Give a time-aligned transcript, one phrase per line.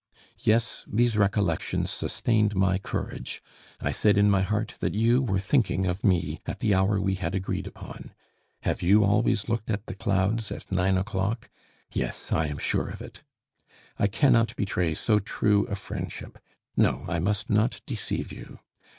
[0.39, 3.43] Yes, these recollections sustained my courage;
[3.79, 7.13] I said in my heart that you were thinking of me at the hour we
[7.13, 8.15] had agreed upon.
[8.61, 11.51] Have you always looked at the clouds at nine o'clock?
[11.93, 13.21] Yes, I am sure of it.
[13.99, 16.39] I cannot betray so true a friendship,
[16.75, 18.57] no, I must not deceive you.